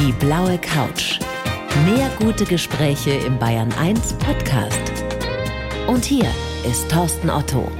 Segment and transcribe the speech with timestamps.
[0.00, 1.20] Die blaue Couch.
[1.84, 4.80] Mehr gute Gespräche im Bayern 1 Podcast.
[5.88, 6.24] Und hier
[6.66, 7.70] ist Thorsten Otto.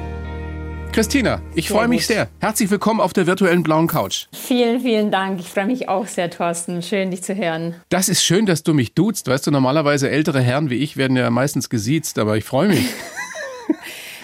[0.93, 2.29] Christina, ich freue mich sehr.
[2.39, 4.27] Herzlich willkommen auf der virtuellen blauen Couch.
[4.35, 5.41] Vielen, vielen Dank.
[5.41, 6.83] Ich freue mich auch sehr, Thorsten.
[6.83, 7.77] Schön, dich zu hören.
[7.89, 9.27] Das ist schön, dass du mich duzt.
[9.27, 12.85] Weißt du, normalerweise ältere Herren wie ich werden ja meistens gesiezt, aber ich freue mich.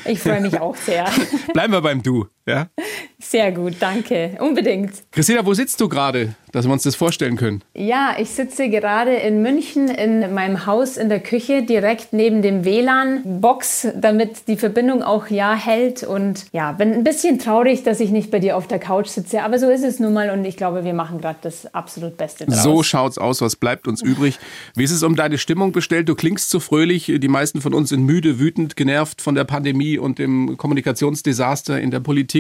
[0.09, 1.07] Ich freue mich auch sehr.
[1.53, 2.27] Bleiben wir beim Du.
[2.47, 2.69] Ja?
[3.19, 4.39] Sehr gut, danke.
[4.41, 4.93] Unbedingt.
[5.11, 7.63] Christina, wo sitzt du gerade, dass wir uns das vorstellen können?
[7.75, 12.65] Ja, ich sitze gerade in München in meinem Haus in der Küche, direkt neben dem
[12.65, 16.05] WLAN-Box, damit die Verbindung auch ja hält.
[16.05, 19.43] Und ja, bin ein bisschen traurig, dass ich nicht bei dir auf der Couch sitze,
[19.43, 22.47] aber so ist es nun mal und ich glaube, wir machen gerade das absolut Beste
[22.47, 22.63] draus.
[22.63, 24.39] So schaut's aus, was bleibt uns übrig?
[24.77, 26.09] Wie ist es um deine Stimmung bestellt?
[26.09, 27.13] Du klingst so fröhlich.
[27.17, 31.91] Die meisten von uns sind müde, wütend, genervt von der Pandemie und dem Kommunikationsdesaster in
[31.91, 32.36] der Politik.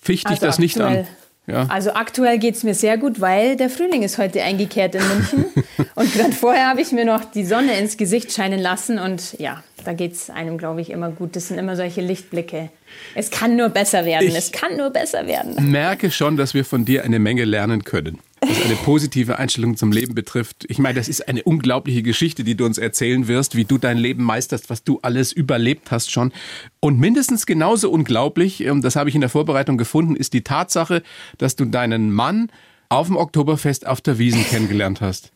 [0.00, 0.86] Ficht dich Also das nicht an?
[0.86, 1.06] aktuell-
[1.48, 1.66] Ja.
[1.68, 5.44] Also aktuell geht es mir sehr gut, weil der Frühling ist heute eingekehrt in München.
[5.96, 8.98] und gerade vorher habe ich mir noch die Sonne ins Gesicht scheinen lassen.
[9.00, 11.34] Und ja, da geht es einem, glaube ich, immer gut.
[11.34, 12.68] Das sind immer solche Lichtblicke.
[13.16, 14.28] Es kann nur besser werden.
[14.28, 15.70] Ich- es kann nur besser werden.
[15.70, 18.20] merke schon, dass wir von dir eine Menge lernen können.
[18.42, 20.64] Was eine positive Einstellung zum Leben betrifft.
[20.68, 23.98] Ich meine, das ist eine unglaubliche Geschichte, die du uns erzählen wirst, wie du dein
[23.98, 26.32] Leben meisterst, was du alles überlebt hast schon.
[26.80, 31.02] Und mindestens genauso unglaublich, ähm, das habe ich in der Vorbereitung gefunden, ist die Tatsache,
[31.38, 32.50] dass du deinen Mann
[32.88, 35.32] auf dem Oktoberfest auf der Wiesen kennengelernt hast.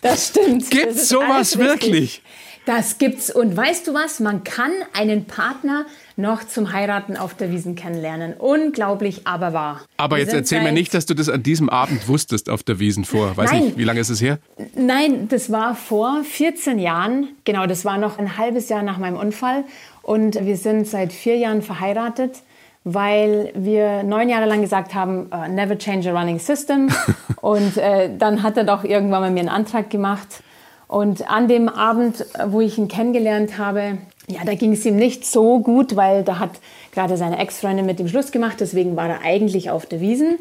[0.00, 0.72] Das stimmt.
[0.72, 2.22] Ist sowas wirklich?
[2.68, 3.30] Das gibt's.
[3.34, 4.20] Und weißt du was?
[4.20, 8.34] Man kann einen Partner noch zum Heiraten auf der Wiesen kennenlernen.
[8.34, 9.80] Unglaublich, aber wahr.
[9.96, 12.78] Aber Wir jetzt erzähl mir nicht, dass du das an diesem Abend wusstest auf der
[12.78, 13.34] Wiesen vor.
[13.38, 13.64] Weiß Nein.
[13.64, 14.38] nicht, wie lange ist es her?
[14.74, 17.28] Nein, das war vor 14 Jahren.
[17.44, 19.64] Genau, das war noch ein halbes Jahr nach meinem Unfall.
[20.02, 22.42] Und wir sind seit vier Jahren verheiratet,
[22.84, 26.90] weil wir neun Jahre lang gesagt haben, äh, never change a running system.
[27.40, 30.42] Und äh, dann hat er doch irgendwann mal mir einen Antrag gemacht.
[30.88, 35.24] Und an dem Abend, wo ich ihn kennengelernt habe, ja, da ging es ihm nicht
[35.24, 36.50] so gut, weil da hat
[36.92, 38.56] gerade seine Ex-Freundin mit dem Schluss gemacht.
[38.60, 40.38] Deswegen war er eigentlich auf der Wiesen.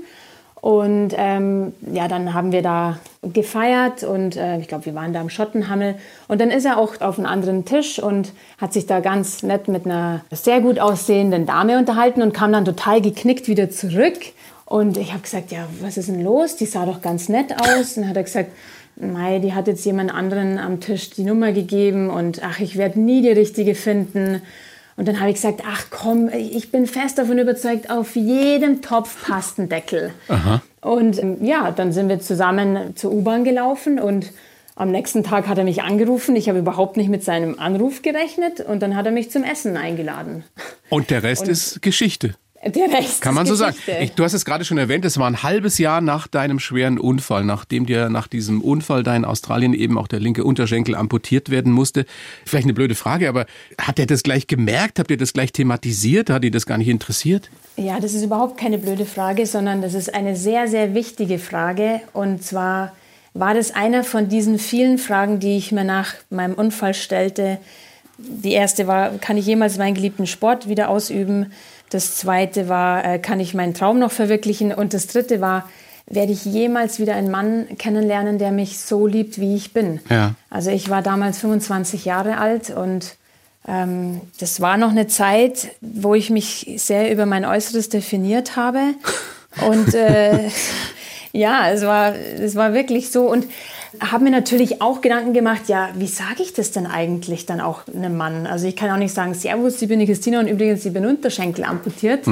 [0.60, 5.22] Und ähm, ja, dann haben wir da gefeiert und äh, ich glaube, wir waren da
[5.22, 5.96] am Schottenhammel.
[6.28, 9.68] Und dann ist er auch auf einen anderen Tisch und hat sich da ganz nett
[9.68, 14.18] mit einer sehr gut aussehenden Dame unterhalten und kam dann total geknickt wieder zurück.
[14.66, 16.58] Und ich habe gesagt, ja, was ist denn los?
[16.58, 17.96] Die sah doch ganz nett aus.
[17.96, 18.52] Und dann hat er gesagt,
[19.00, 23.00] Mei, die hat jetzt jemand anderen am Tisch die Nummer gegeben und ach, ich werde
[23.00, 24.42] nie die richtige finden.
[24.96, 29.28] Und dann habe ich gesagt, ach komm, ich bin fest davon überzeugt, auf jedem Topf
[29.28, 30.12] passt ein Deckel.
[30.82, 34.32] Und ähm, ja, dann sind wir zusammen zur U-Bahn gelaufen und
[34.76, 36.36] am nächsten Tag hat er mich angerufen.
[36.36, 39.76] Ich habe überhaupt nicht mit seinem Anruf gerechnet und dann hat er mich zum Essen
[39.76, 40.44] eingeladen.
[40.90, 42.36] Und der Rest ist Geschichte.
[42.66, 43.76] Der Rest Kann man so sagen.
[43.76, 44.04] Geschichte.
[44.04, 46.98] Ich, du hast es gerade schon erwähnt, es war ein halbes Jahr nach deinem schweren
[46.98, 51.50] Unfall, nachdem dir nach diesem Unfall da in Australien eben auch der linke Unterschenkel amputiert
[51.50, 52.06] werden musste.
[52.46, 53.46] Vielleicht eine blöde Frage, aber
[53.80, 54.98] hat er das gleich gemerkt?
[55.00, 56.30] Habt ihr das gleich thematisiert?
[56.30, 57.50] Hat ihn das gar nicht interessiert?
[57.76, 62.02] Ja, das ist überhaupt keine blöde Frage, sondern das ist eine sehr, sehr wichtige Frage.
[62.12, 62.94] Und zwar
[63.36, 67.60] war das einer von diesen vielen Fragen, die ich mir nach meinem Unfall stellte.
[68.18, 71.52] Die erste war, kann ich jemals meinen geliebten Sport wieder ausüben?
[71.90, 74.74] Das zweite war, äh, kann ich meinen Traum noch verwirklichen?
[74.74, 75.70] Und das dritte war,
[76.06, 80.00] werde ich jemals wieder einen Mann kennenlernen, der mich so liebt, wie ich bin?
[80.10, 80.36] Ja.
[80.50, 83.16] Also ich war damals 25 Jahre alt und
[83.68, 88.80] ähm, das war noch eine Zeit, wo ich mich sehr über mein Äußeres definiert habe.
[89.68, 90.50] Und äh,
[91.34, 93.30] ja, es war, es war wirklich so.
[93.30, 93.46] Und
[94.00, 97.82] habe mir natürlich auch Gedanken gemacht, ja, wie sage ich das denn eigentlich dann auch
[97.94, 98.48] einem Mann?
[98.48, 101.06] Also ich kann auch nicht sagen, Servus, ich bin die Christina und übrigens, ich bin
[101.06, 102.26] Unterschenkel amputiert.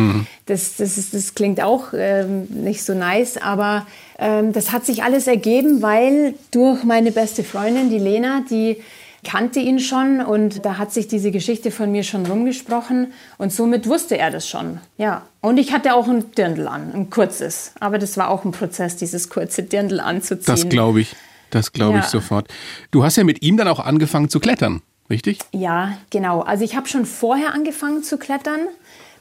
[0.45, 3.85] Das, das, ist, das klingt auch ähm, nicht so nice, aber
[4.19, 8.77] ähm, das hat sich alles ergeben, weil durch meine beste Freundin, die Lena, die
[9.25, 13.87] kannte ihn schon und da hat sich diese Geschichte von mir schon rumgesprochen und somit
[13.87, 14.79] wusste er das schon.
[14.97, 18.51] Ja, und ich hatte auch ein Dirndl an, ein kurzes, aber das war auch ein
[18.51, 20.45] Prozess, dieses kurze Dirndl anzuziehen.
[20.45, 21.15] Das glaube ich.
[21.49, 22.09] Das glaube ich Ja.
[22.09, 22.47] sofort.
[22.91, 25.39] Du hast ja mit ihm dann auch angefangen zu klettern, richtig?
[25.51, 26.41] Ja, genau.
[26.41, 28.61] Also ich habe schon vorher angefangen zu klettern.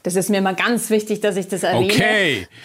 [0.03, 1.91] Das ist mir immer ganz wichtig, dass ich das erwähne.
[1.91, 2.47] Okay.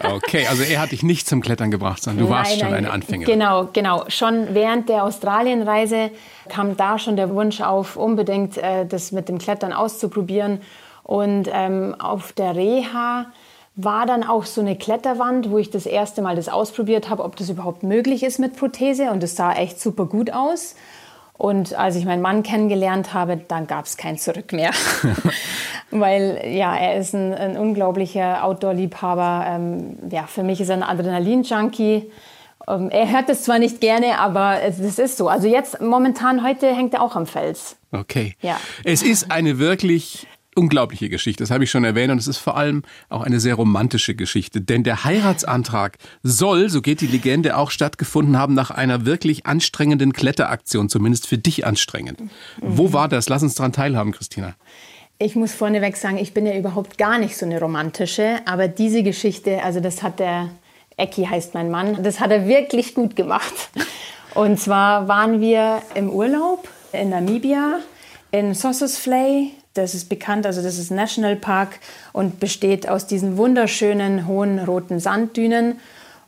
[0.00, 2.84] Okay, also er hat dich nicht zum Klettern gebracht, sondern du warst Nein, schon nein,
[2.84, 3.38] eine Anfängerin.
[3.38, 4.04] Genau, genau.
[4.08, 6.10] Schon während der Australienreise
[6.48, 10.60] kam da schon der Wunsch auf, unbedingt äh, das mit dem Klettern auszuprobieren.
[11.02, 13.26] Und ähm, auf der Reha
[13.80, 17.36] war dann auch so eine Kletterwand, wo ich das erste Mal das ausprobiert habe, ob
[17.36, 19.12] das überhaupt möglich ist mit Prothese.
[19.12, 20.74] Und es sah echt super gut aus.
[21.34, 24.72] Und als ich meinen Mann kennengelernt habe, dann gab es kein Zurück mehr.
[25.92, 29.44] Weil ja, er ist ein, ein unglaublicher Outdoor-Liebhaber.
[29.46, 32.10] Ähm, ja, für mich ist er ein Adrenalin-Junkie.
[32.66, 35.28] Ähm, er hört es zwar nicht gerne, aber es, es ist so.
[35.28, 37.76] Also jetzt momentan heute hängt er auch am Fels.
[37.92, 38.34] Okay.
[38.42, 38.58] Ja.
[38.82, 40.26] Es ist eine wirklich
[40.58, 43.54] unglaubliche Geschichte, das habe ich schon erwähnt, und es ist vor allem auch eine sehr
[43.54, 49.06] romantische Geschichte, denn der Heiratsantrag soll, so geht die Legende, auch stattgefunden haben nach einer
[49.06, 52.20] wirklich anstrengenden Kletteraktion, zumindest für dich anstrengend.
[52.20, 52.28] Mhm.
[52.60, 53.28] Wo war das?
[53.28, 54.54] Lass uns daran teilhaben, Christina.
[55.20, 59.02] Ich muss vorneweg sagen, ich bin ja überhaupt gar nicht so eine romantische, aber diese
[59.02, 60.50] Geschichte, also das hat der
[60.96, 63.70] Ecki heißt mein Mann, das hat er wirklich gut gemacht.
[64.34, 67.78] Und zwar waren wir im Urlaub in Namibia,
[68.30, 71.78] in Sossusvlei das ist bekannt, also das ist Nationalpark
[72.12, 75.78] und besteht aus diesen wunderschönen hohen roten Sanddünen.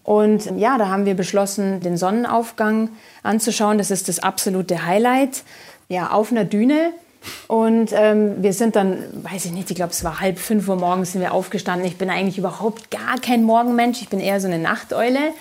[0.03, 2.91] Und ja, da haben wir beschlossen, den Sonnenaufgang
[3.23, 3.79] anzuschauen.
[3.79, 5.43] Das ist das absolute Highlight.
[5.89, 6.93] Ja, auf einer Düne.
[7.49, 10.77] Und ähm, wir sind dann, weiß ich nicht, ich glaube, es war halb fünf Uhr
[10.77, 11.87] morgens sind wir aufgestanden.
[11.87, 14.01] Ich bin eigentlich überhaupt gar kein Morgenmensch.
[14.01, 15.33] Ich bin eher so eine Nachteule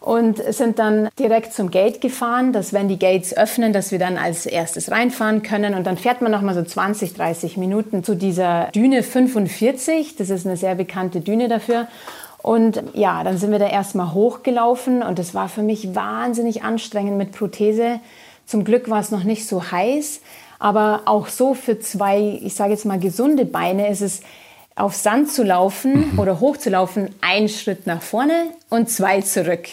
[0.00, 4.16] und sind dann direkt zum Gate gefahren, dass wenn die Gates öffnen, dass wir dann
[4.16, 8.14] als erstes reinfahren können und dann fährt man noch mal so 20, 30 Minuten zu
[8.14, 11.88] dieser Düne 45, das ist eine sehr bekannte Düne dafür.
[12.40, 17.18] Und ja, dann sind wir da erstmal hochgelaufen und es war für mich wahnsinnig anstrengend
[17.18, 17.98] mit Prothese.
[18.46, 20.20] Zum Glück war es noch nicht so heiß,
[20.60, 24.20] aber auch so für zwei, ich sage jetzt mal gesunde Beine ist es
[24.76, 26.18] auf Sand zu laufen mhm.
[26.20, 29.68] oder hochzulaufen, ein Schritt nach vorne und zwei zurück.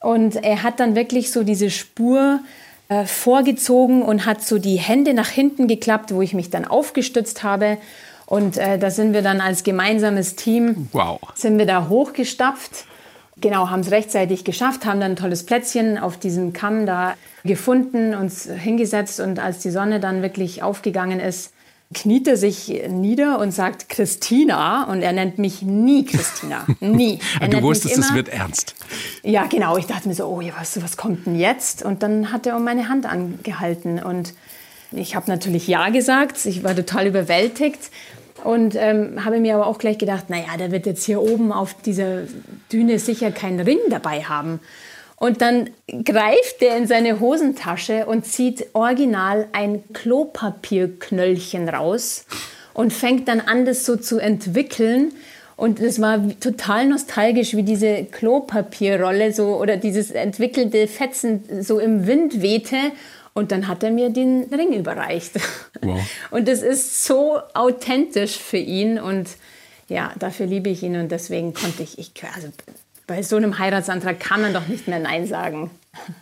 [0.00, 2.40] Und er hat dann wirklich so diese Spur
[2.88, 7.42] äh, vorgezogen und hat so die Hände nach hinten geklappt, wo ich mich dann aufgestützt
[7.42, 7.78] habe.
[8.26, 11.20] Und äh, da sind wir dann als gemeinsames Team, wow.
[11.34, 12.86] sind wir da hochgestapft.
[13.38, 17.14] Genau, haben es rechtzeitig geschafft, haben dann ein tolles Plätzchen auf diesem Kamm da
[17.44, 21.52] gefunden, uns hingesetzt und als die Sonne dann wirklich aufgegangen ist,
[21.94, 26.66] kniet er sich nieder und sagt Christina und er nennt mich nie Christina.
[26.80, 27.20] Nie.
[27.40, 28.74] Er du wusstest, es wird ernst.
[29.22, 29.76] Ja, genau.
[29.76, 31.82] Ich dachte mir so, oh, was, was kommt denn jetzt?
[31.84, 34.34] Und dann hat er um meine Hand angehalten und
[34.92, 36.44] ich habe natürlich Ja gesagt.
[36.46, 37.90] Ich war total überwältigt
[38.44, 41.74] und ähm, habe mir aber auch gleich gedacht, naja, der wird jetzt hier oben auf
[41.74, 42.22] dieser
[42.72, 44.60] Düne sicher keinen Ring dabei haben.
[45.16, 45.70] Und dann
[46.04, 52.26] greift er in seine Hosentasche und zieht original ein Klopapierknöllchen raus
[52.74, 55.12] und fängt dann an, das so zu entwickeln.
[55.56, 62.06] Und es war total nostalgisch, wie diese Klopapierrolle so oder dieses entwickelte Fetzen so im
[62.06, 62.76] Wind wehte.
[63.32, 65.32] Und dann hat er mir den Ring überreicht.
[65.80, 65.98] Wow.
[66.30, 68.98] Und das ist so authentisch für ihn.
[68.98, 69.28] Und
[69.88, 70.96] ja, dafür liebe ich ihn.
[70.96, 72.48] Und deswegen konnte ich, ich also
[73.06, 75.70] bei so einem Heiratsantrag kann man doch nicht mehr Nein sagen.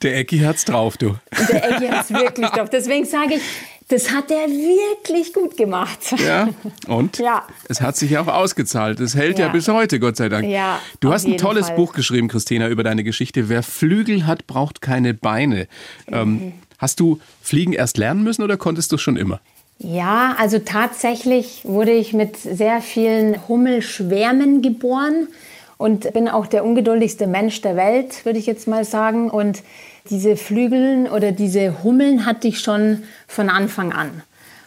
[0.03, 1.17] Der Ecki hat's drauf, du.
[1.51, 2.71] Der Ecki hat's wirklich drauf.
[2.71, 3.43] Deswegen sage ich,
[3.89, 6.15] das hat er wirklich gut gemacht.
[6.25, 6.49] Ja,
[6.87, 7.47] und ja.
[7.69, 9.01] es hat sich auch ausgezahlt.
[9.01, 9.47] Es hält ja.
[9.47, 10.49] ja bis heute, Gott sei Dank.
[10.49, 11.77] Ja, du hast ein tolles Fall.
[11.77, 13.49] Buch geschrieben, Christina, über deine Geschichte.
[13.49, 15.69] Wer Flügel hat, braucht keine Beine.
[16.07, 16.53] Ähm, mhm.
[16.79, 19.41] hast du Fliegen erst lernen müssen oder konntest du schon immer?
[19.79, 25.29] Ja, also tatsächlich wurde ich mit sehr vielen Hummelschwärmen geboren
[25.77, 29.31] und bin auch der ungeduldigste Mensch der Welt, würde ich jetzt mal sagen.
[29.31, 29.63] Und
[30.11, 34.23] diese Flügeln oder diese Hummeln hatte ich schon von Anfang an.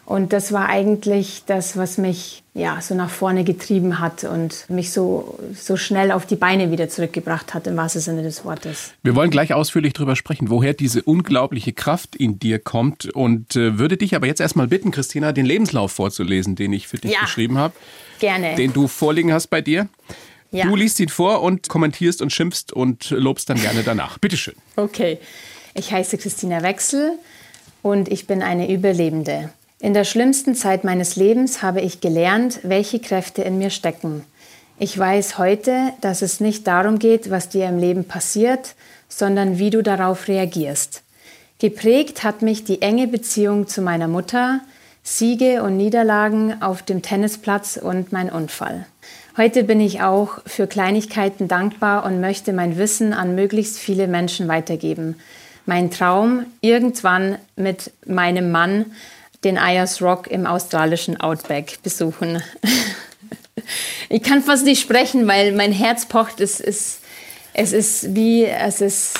[0.07, 4.93] Und das war eigentlich das, was mich ja so nach vorne getrieben hat und mich
[4.93, 8.93] so, so schnell auf die Beine wieder zurückgebracht hat, im wahrsten Sinne des Wortes.
[9.03, 13.13] Wir wollen gleich ausführlich darüber sprechen, woher diese unglaubliche Kraft in dir kommt.
[13.13, 16.97] Und äh, würde dich aber jetzt erstmal bitten, Christina, den Lebenslauf vorzulesen, den ich für
[16.97, 17.73] dich ja, geschrieben habe.
[18.19, 18.55] Gerne.
[18.55, 19.89] Den du vorliegen hast bei dir.
[20.51, 20.65] Ja.
[20.65, 24.17] Du liest ihn vor und kommentierst und schimpfst und lobst dann gerne danach.
[24.17, 24.55] Bitteschön.
[24.75, 25.19] Okay.
[25.73, 27.11] Ich heiße Christina Wechsel
[27.83, 29.51] und ich bin eine Überlebende.
[29.79, 34.23] In der schlimmsten Zeit meines Lebens habe ich gelernt, welche Kräfte in mir stecken.
[34.79, 38.75] Ich weiß heute, dass es nicht darum geht, was dir im Leben passiert,
[39.07, 41.03] sondern wie du darauf reagierst.
[41.59, 44.61] Geprägt hat mich die enge Beziehung zu meiner Mutter,
[45.09, 48.85] Siege und Niederlagen auf dem Tennisplatz und mein Unfall.
[49.37, 54.49] Heute bin ich auch für Kleinigkeiten dankbar und möchte mein Wissen an möglichst viele Menschen
[54.49, 55.15] weitergeben.
[55.65, 58.87] Mein Traum, irgendwann mit meinem Mann
[59.45, 62.43] den Ayers Rock im australischen Outback besuchen.
[64.09, 66.41] ich kann fast nicht sprechen, weil mein Herz pocht.
[66.41, 66.99] Es ist,
[67.53, 69.13] es ist wie, es ist,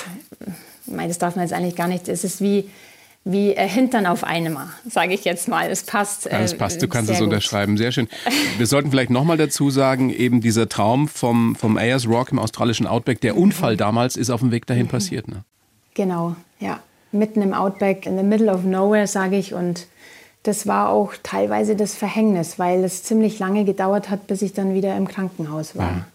[0.86, 2.70] das darf man jetzt eigentlich gar nicht, es ist wie
[3.32, 5.70] wie äh, Hintern auf Eimer, sage ich jetzt mal.
[5.70, 6.28] Es passt.
[6.28, 8.08] Äh, es passt, du kannst es unterschreiben, sehr schön.
[8.58, 12.88] Wir sollten vielleicht nochmal dazu sagen, eben dieser Traum vom, vom Ayers Rock im australischen
[12.88, 14.90] Outback, der Unfall damals ist auf dem Weg dahin mhm.
[14.90, 15.28] passiert.
[15.28, 15.44] Ne?
[15.94, 16.80] Genau, ja.
[17.12, 19.54] Mitten im Outback, in the middle of nowhere, sage ich.
[19.54, 19.88] Und
[20.44, 24.74] das war auch teilweise das Verhängnis, weil es ziemlich lange gedauert hat, bis ich dann
[24.74, 25.86] wieder im Krankenhaus war.
[25.86, 26.06] Ja.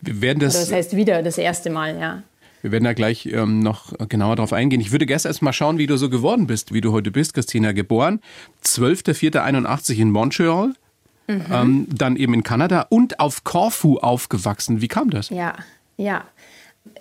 [0.00, 2.22] Wir werden das, das heißt wieder das erste Mal, ja.
[2.66, 4.80] Wir werden da gleich ähm, noch genauer drauf eingehen.
[4.80, 7.32] Ich würde gestern erst mal schauen, wie du so geworden bist, wie du heute bist,
[7.32, 7.70] Christina.
[7.70, 8.20] Geboren
[8.64, 10.72] 12.04.81 in Montreal.
[11.28, 11.44] Mhm.
[11.52, 14.80] Ähm, dann eben in Kanada und auf Korfu aufgewachsen.
[14.80, 15.30] Wie kam das?
[15.30, 15.54] Ja,
[15.96, 16.24] ja.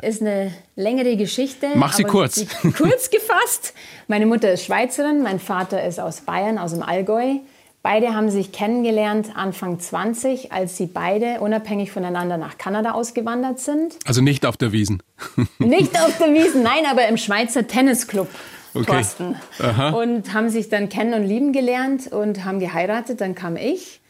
[0.04, 1.70] Ist eine längere Geschichte.
[1.74, 2.46] Mach sie kurz.
[2.78, 3.74] kurz gefasst.
[4.08, 7.40] Meine Mutter ist Schweizerin, mein Vater ist aus Bayern, aus dem Allgäu.
[7.86, 13.98] Beide haben sich kennengelernt Anfang 20, als sie beide unabhängig voneinander nach Kanada ausgewandert sind.
[14.06, 15.04] Also nicht auf der Wiesen.
[15.60, 18.28] nicht auf der Wiesen, nein, aber im Schweizer Tennisclub.
[18.74, 18.86] Okay.
[18.88, 19.36] Thorsten.
[19.60, 19.90] Aha.
[19.90, 23.22] Und haben sich dann kennen und lieben gelernt und haben geheiratet.
[23.22, 24.02] Dann kam ich.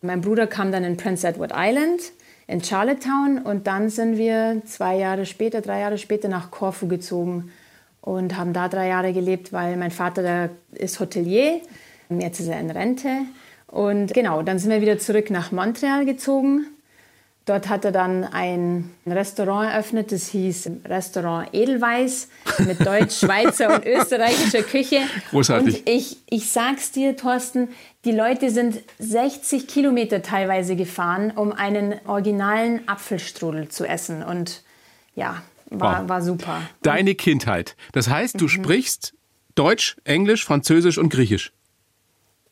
[0.00, 2.02] Mein Bruder kam dann in Prince Edward Island
[2.46, 7.50] in Charlottetown und dann sind wir zwei Jahre später, drei Jahre später nach Korfu gezogen
[8.00, 11.60] und haben da drei Jahre gelebt, weil mein Vater ist Hotelier
[12.08, 13.22] Jetzt ist er in Rente.
[13.66, 16.66] Und genau, dann sind wir wieder zurück nach Montreal gezogen.
[17.46, 22.28] Dort hat er dann ein Restaurant eröffnet, das hieß Restaurant Edelweiß
[22.66, 25.00] mit Deutsch, Schweizer und österreichischer Küche.
[25.30, 25.80] Großartig.
[25.80, 27.68] Und ich, ich sag's dir, Thorsten,
[28.06, 34.22] die Leute sind 60 Kilometer teilweise gefahren, um einen originalen Apfelstrudel zu essen.
[34.22, 34.62] Und
[35.14, 36.08] ja, war, wow.
[36.08, 36.62] war super.
[36.80, 37.76] Deine Kindheit.
[37.92, 38.50] Das heißt, du mhm.
[38.50, 39.14] sprichst
[39.54, 41.52] Deutsch, Englisch, Französisch und Griechisch.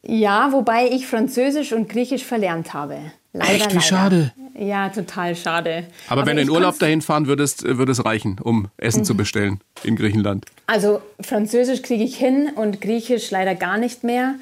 [0.03, 2.99] Ja, wobei ich Französisch und Griechisch verlernt habe.
[3.33, 3.81] Leider, Echt, wie leider.
[3.81, 4.33] schade.
[4.59, 5.85] Ja, total schade.
[6.07, 9.01] Aber, Aber wenn du in Urlaub dahin fahren würdest, äh, würde es reichen, um Essen
[9.01, 9.05] mhm.
[9.05, 10.45] zu bestellen in Griechenland.
[10.67, 14.35] Also Französisch kriege ich hin und Griechisch leider gar nicht mehr.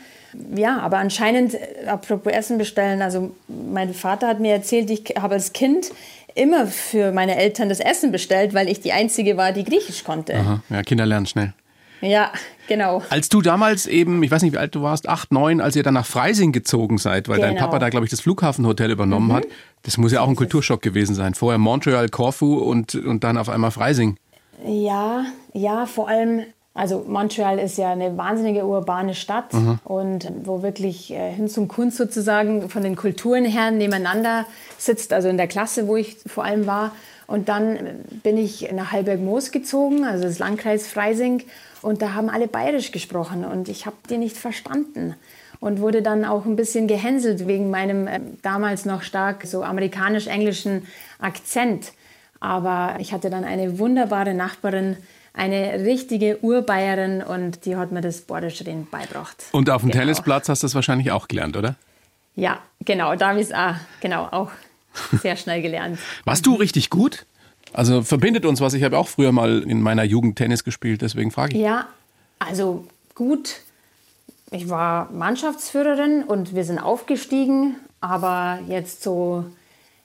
[0.55, 5.35] Ja, aber anscheinend, äh, apropos Essen bestellen, also mein Vater hat mir erzählt, ich habe
[5.35, 5.93] als Kind
[6.35, 10.35] immer für meine Eltern das Essen bestellt, weil ich die Einzige war, die Griechisch konnte.
[10.37, 10.62] Aha.
[10.69, 11.52] Ja, Kinder lernen schnell.
[12.00, 12.33] Ja,
[12.69, 13.02] genau.
[13.11, 15.83] Als du damals eben, ich weiß nicht, wie alt du warst, acht, neun, als ihr
[15.83, 17.49] dann nach Freising gezogen seid, weil genau.
[17.49, 19.33] dein Papa da, glaube ich, das Flughafenhotel übernommen mhm.
[19.35, 19.47] hat,
[19.83, 21.35] das muss ja auch ein Kulturschock gewesen sein.
[21.35, 24.16] Vorher Montreal, Corfu und, und dann auf einmal Freising.
[24.66, 26.42] Ja, ja, vor allem,
[26.75, 29.78] also Montreal ist ja eine wahnsinnige urbane Stadt mhm.
[29.85, 34.47] und wo wirklich äh, hin zum Kunst sozusagen von den Kulturen her nebeneinander
[34.78, 36.92] sitzt, also in der Klasse, wo ich vor allem war.
[37.30, 37.78] Und dann
[38.25, 41.44] bin ich nach Heilberg-Moos gezogen, also das Landkreis Freising.
[41.80, 45.14] Und da haben alle bayerisch gesprochen und ich habe die nicht verstanden.
[45.60, 50.88] Und wurde dann auch ein bisschen gehänselt wegen meinem äh, damals noch stark so amerikanisch-englischen
[51.20, 51.92] Akzent.
[52.40, 54.96] Aber ich hatte dann eine wunderbare Nachbarin,
[55.32, 59.44] eine richtige Urbayerin und die hat mir das Bordersche beibracht.
[59.52, 60.02] Und auf dem genau.
[60.02, 61.76] Tennisplatz hast du das wahrscheinlich auch gelernt, oder?
[62.34, 64.50] Ja, genau, da habe ich es auch, genau, auch
[65.23, 65.99] sehr schnell gelernt.
[66.25, 67.26] Warst du richtig gut?
[67.73, 68.75] Also verbindet uns was.
[68.75, 71.62] Ich habe auch früher mal in meiner Jugend Tennis gespielt, deswegen frage ich.
[71.62, 71.87] Ja,
[72.38, 73.61] also gut.
[74.50, 79.44] Ich war Mannschaftsführerin und wir sind aufgestiegen, aber jetzt so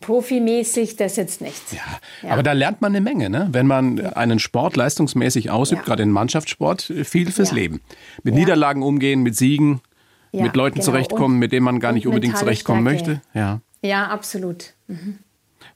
[0.02, 1.62] profimäßig das jetzt nicht.
[1.72, 1.80] Ja,
[2.22, 3.48] ja, aber da lernt man eine Menge, ne?
[3.52, 5.86] wenn man einen Sport leistungsmäßig ausübt, ja.
[5.86, 7.56] gerade den Mannschaftssport, viel fürs ja.
[7.56, 7.82] Leben.
[8.22, 9.82] Mit Niederlagen umgehen, mit Siegen,
[10.32, 10.86] mit Leuten genau.
[10.86, 13.12] zurechtkommen, und, mit denen man gar nicht unbedingt zurechtkommen Stärke.
[13.12, 13.22] möchte.
[13.34, 13.62] Ja.
[13.82, 14.75] Ja, absolut.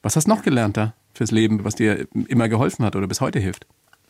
[0.02, 3.20] Was hast du noch gelernt da fürs Leben, was dir immer geholfen hat oder bis
[3.20, 3.66] heute hilft?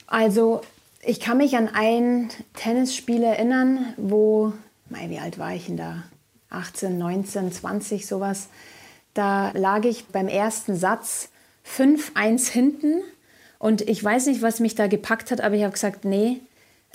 [0.06, 0.60] Also,
[1.02, 4.52] ich kann mich an ein Tennisspiel erinnern, wo,
[4.88, 6.02] mei, wie alt war ich denn da?
[6.50, 8.48] 18, 19, 20, sowas.
[9.14, 11.30] Da lag ich beim ersten Satz
[11.66, 13.00] 5-1 hinten
[13.58, 16.40] und ich weiß nicht, was mich da gepackt hat, aber ich habe gesagt, nee,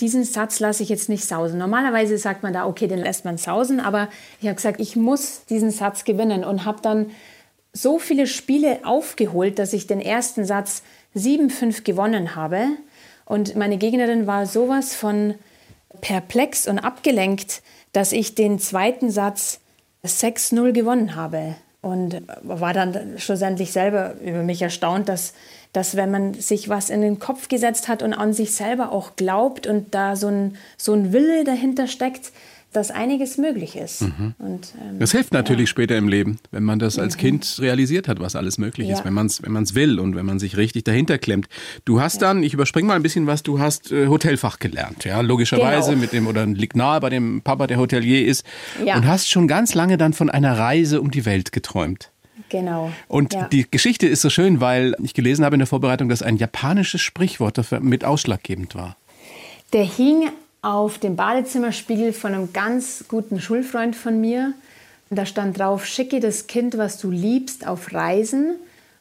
[0.02, 1.58] diesen Satz lasse ich jetzt nicht sausen.
[1.58, 4.10] Normalerweise sagt man da, okay, den lässt man sausen, aber
[4.42, 7.12] ich habe gesagt, ich muss diesen Satz gewinnen und habe dann
[7.76, 10.82] so viele Spiele aufgeholt, dass ich den ersten Satz
[11.16, 12.68] 7-5 gewonnen habe.
[13.26, 15.36] Und meine Gegnerin war sowas von
[16.02, 19.60] perplex und abgelenkt, dass ich den zweiten Satz
[20.06, 21.56] 6-0 gewonnen habe.
[21.82, 25.34] Und war dann schlussendlich selber über mich erstaunt, dass
[25.76, 29.18] dass wenn man sich was in den Kopf gesetzt hat und an sich selber auch
[29.18, 32.32] glaubt und da so ein, so ein Wille dahinter steckt,
[32.76, 34.02] dass einiges möglich ist.
[34.02, 34.34] Mhm.
[34.38, 35.72] Und, ähm, das hilft natürlich ja.
[35.72, 37.22] später im Leben, wenn man das als mhm.
[37.22, 38.96] Kind realisiert hat, was alles möglich ja.
[38.98, 41.48] ist, wenn man es wenn man's will und wenn man sich richtig dahinter klemmt.
[41.86, 42.28] Du hast ja.
[42.28, 46.02] dann, ich überspringe mal ein bisschen was, du hast äh, Hotelfach gelernt, ja, logischerweise genau.
[46.02, 48.46] mit dem, oder liegt nahe bei dem Papa, der Hotelier ist
[48.80, 52.12] und hast schon ganz lange dann von einer Reise um die Welt geträumt.
[52.50, 52.92] Genau.
[53.08, 53.48] Und ja.
[53.48, 57.02] die Geschichte ist so schön, weil ich gelesen habe in der Vorbereitung, dass ein japanisches
[57.02, 58.98] Sprichwort dafür mit ausschlaggebend war.
[59.74, 60.30] Der hing
[60.66, 64.54] auf dem Badezimmerspiegel von einem ganz guten Schulfreund von mir.
[65.12, 68.56] Und da stand drauf, schicke das Kind, was du liebst, auf Reisen.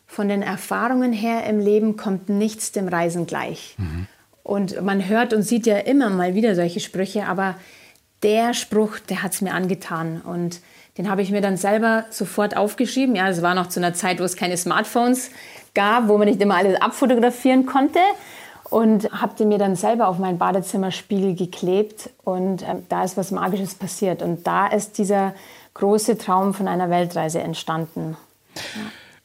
[0.06, 3.76] Von den Erfahrungen her im Leben kommt nichts dem Reisen gleich.
[3.78, 4.06] Mhm.
[4.42, 7.54] Und man hört und sieht ja immer mal wieder solche Sprüche, aber
[8.22, 10.20] der Spruch, der hat es mir angetan.
[10.20, 10.60] Und
[10.98, 13.16] den habe ich mir dann selber sofort aufgeschrieben.
[13.16, 15.30] Ja, es war noch zu einer Zeit, wo es keine Smartphones
[15.74, 18.00] gab, wo man nicht immer alles abfotografieren konnte.
[18.70, 22.10] Und habe den mir dann selber auf meinen Badezimmerspiegel geklebt.
[22.24, 24.22] Und äh, da ist was Magisches passiert.
[24.22, 25.34] Und da ist dieser
[25.74, 28.16] große Traum von einer Weltreise entstanden.
[28.56, 28.62] Ja.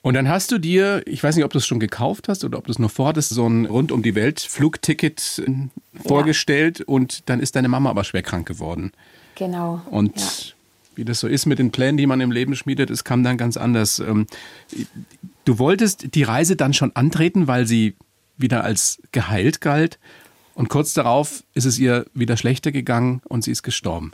[0.01, 2.57] Und dann hast du dir, ich weiß nicht, ob du es schon gekauft hast oder
[2.57, 6.85] ob du es nur vorhattest, so ein rund um die Welt Flugticket äh, vorgestellt ja.
[6.87, 8.93] und dann ist deine Mama aber schwer krank geworden.
[9.35, 9.81] Genau.
[9.91, 10.55] Und ja.
[10.95, 13.37] wie das so ist mit den Plänen, die man im Leben schmiedet, es kam dann
[13.37, 13.99] ganz anders.
[13.99, 14.25] Ähm,
[15.43, 17.95] du wolltest die Reise dann schon antreten, weil sie
[18.39, 19.99] wieder als geheilt galt
[20.55, 24.11] und kurz darauf ist es ihr wieder schlechter gegangen und sie ist gestorben.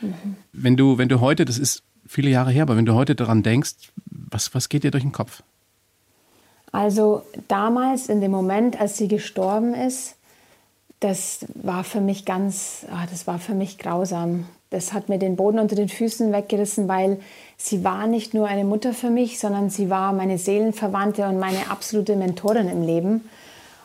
[0.00, 0.36] Mhm.
[0.52, 3.42] Wenn du, wenn du heute, das ist viele Jahre her, aber wenn du heute daran
[3.42, 3.74] denkst,
[4.06, 5.42] was, was geht dir durch den Kopf?
[6.72, 10.14] Also damals, in dem Moment, als sie gestorben ist,
[11.00, 14.46] das war für mich ganz, oh, das war für mich grausam.
[14.68, 17.18] Das hat mir den Boden unter den Füßen weggerissen, weil
[17.56, 21.70] sie war nicht nur eine Mutter für mich, sondern sie war meine Seelenverwandte und meine
[21.70, 23.22] absolute Mentorin im Leben.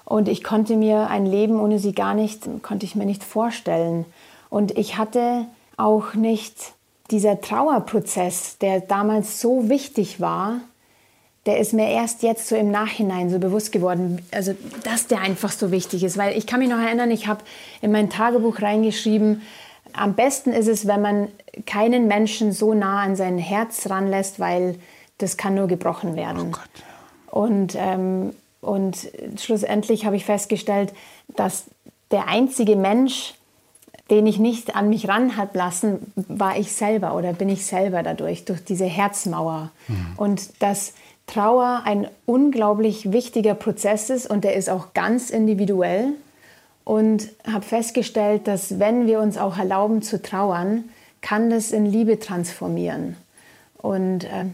[0.05, 4.05] Und ich konnte mir ein Leben ohne sie gar nicht, konnte ich mir nicht vorstellen.
[4.49, 5.47] Und ich hatte
[5.77, 6.73] auch nicht
[7.11, 10.61] dieser Trauerprozess, der damals so wichtig war,
[11.45, 15.51] der ist mir erst jetzt so im Nachhinein so bewusst geworden, also dass der einfach
[15.51, 16.17] so wichtig ist.
[16.17, 17.41] Weil ich kann mich noch erinnern, ich habe
[17.81, 19.43] in mein Tagebuch reingeschrieben,
[19.93, 21.27] am besten ist es, wenn man
[21.65, 24.75] keinen Menschen so nah an sein Herz ranlässt, weil
[25.19, 26.55] das kann nur gebrochen werden.
[27.31, 28.33] Oh und, ähm,
[28.65, 28.97] und
[29.37, 30.91] schlussendlich habe ich festgestellt,
[31.35, 31.65] dass
[32.09, 33.35] der einzige Mensch,
[34.09, 38.01] den ich nicht an mich ran hat lassen, war ich selber oder bin ich selber
[38.01, 39.71] dadurch, durch diese Herzmauer.
[39.87, 40.07] Mhm.
[40.17, 40.93] Und dass
[41.27, 46.13] Trauer ein unglaublich wichtiger Prozess ist und der ist auch ganz individuell.
[46.83, 50.85] Und habe festgestellt, dass wenn wir uns auch erlauben zu trauern,
[51.21, 53.15] kann das in Liebe transformieren.
[53.77, 54.45] Und äh,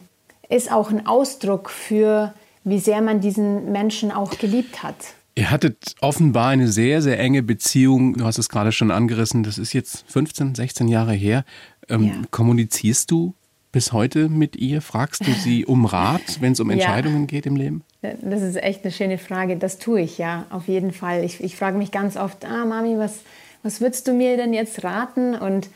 [0.49, 4.95] ist auch ein Ausdruck für, wie sehr man diesen Menschen auch geliebt hat.
[5.35, 8.17] Ihr hattet offenbar eine sehr, sehr enge Beziehung.
[8.17, 9.43] Du hast es gerade schon angerissen.
[9.43, 11.45] Das ist jetzt 15, 16 Jahre her.
[11.89, 12.13] Ähm, ja.
[12.31, 13.33] Kommunizierst du
[13.71, 14.81] bis heute mit ihr?
[14.81, 17.25] Fragst du sie um Rat, wenn es um Entscheidungen ja.
[17.27, 17.83] geht im Leben?
[18.01, 19.55] Das ist echt eine schöne Frage.
[19.55, 21.24] Das tue ich ja, auf jeden Fall.
[21.24, 23.19] Ich, ich frage mich ganz oft, ah, Mami, was,
[23.63, 25.35] was würdest du mir denn jetzt raten?
[25.35, 25.69] Und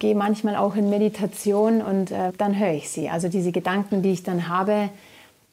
[0.00, 3.08] gehe manchmal auch in Meditation und äh, dann höre ich sie.
[3.08, 4.88] Also diese Gedanken, die ich dann habe,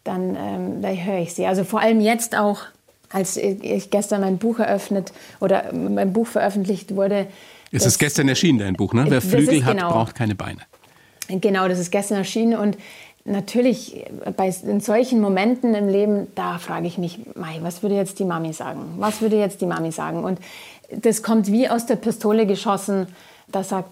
[0.08, 1.46] dann ähm, da höre ich sie.
[1.46, 2.62] Also vor allem jetzt auch
[3.10, 7.28] als ich gestern mein Buch eröffnet oder mein Buch veröffentlicht wurde.
[7.72, 9.06] Es ist gestern erschienen, dein Buch, ne?
[9.08, 10.62] Wer Flügel hat, genau, braucht keine Beine.
[11.28, 12.78] Genau, das ist gestern erschienen und
[13.26, 14.06] natürlich
[14.38, 18.26] bei in solchen Momenten im Leben, da frage ich mich, Mai, was würde jetzt die
[18.26, 18.96] Mami sagen?
[18.98, 20.24] Was würde jetzt die Mami sagen?
[20.24, 20.39] Und
[20.89, 23.08] das kommt wie aus der Pistole geschossen.
[23.50, 23.91] Da sagt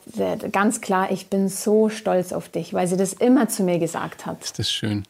[0.51, 4.25] ganz klar, ich bin so stolz auf dich, weil sie das immer zu mir gesagt
[4.25, 4.43] hat.
[4.43, 5.04] Ist das schön.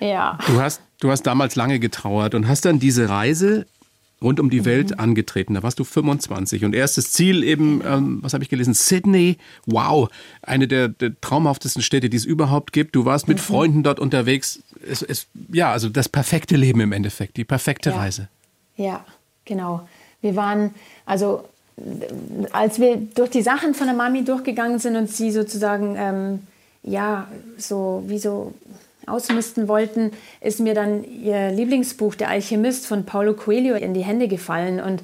[0.00, 0.38] Ja.
[0.46, 3.66] Du hast, du hast damals lange getrauert und hast dann diese Reise
[4.20, 5.00] rund um die Welt mhm.
[5.00, 5.54] angetreten.
[5.54, 8.74] Da warst du 25 und erstes Ziel eben, ähm, was habe ich gelesen?
[8.74, 9.38] Sydney.
[9.66, 10.08] Wow,
[10.42, 12.96] eine der, der, traumhaftesten Städte, die es überhaupt gibt.
[12.96, 13.42] Du warst mit mhm.
[13.42, 14.60] Freunden dort unterwegs.
[14.88, 17.96] Es, es, ja, also das perfekte Leben im Endeffekt, die perfekte ja.
[17.96, 18.28] Reise.
[18.76, 19.04] Ja,
[19.44, 19.88] genau.
[20.20, 20.74] Wir waren,
[21.06, 21.44] also
[22.52, 26.40] als wir durch die Sachen von der Mami durchgegangen sind und sie sozusagen, ähm,
[26.82, 28.54] ja, so wie so
[29.08, 34.28] ausmisten wollten, ist mir dann ihr Lieblingsbuch Der Alchemist von Paulo Coelho in die Hände
[34.28, 35.02] gefallen und